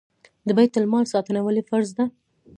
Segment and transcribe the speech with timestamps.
[0.47, 2.05] د بیت المال ساتنه ولې فرض ده؟